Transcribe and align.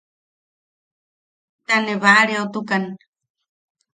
Ta 1.67 1.75
ne 1.85 1.93
baʼareotukan. 2.01 2.83